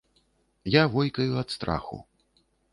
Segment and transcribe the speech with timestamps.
[0.81, 2.03] Я войкаю ад страху.